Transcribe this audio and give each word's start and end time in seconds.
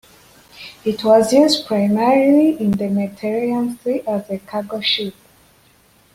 It 0.83 1.03
was 1.03 1.31
used 1.31 1.67
primarily 1.67 2.59
in 2.59 2.71
the 2.71 2.89
Mediterranean 2.89 3.77
Sea 3.83 4.01
as 4.07 4.27
a 4.31 4.39
cargo 4.39 4.81
ship. 4.81 5.13